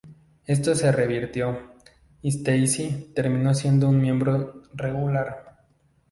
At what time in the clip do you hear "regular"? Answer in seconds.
4.73-5.67